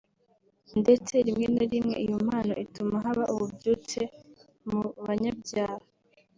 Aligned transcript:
ndetse 0.81 1.13
rimwe 1.25 1.45
na 1.55 1.63
rimwe 1.71 1.95
iyo 2.03 2.17
mpano 2.25 2.53
ituma 2.65 2.95
haba 3.05 3.23
ububyutse 3.33 3.99
mu 4.69 4.81
banyabyaha 5.05 5.79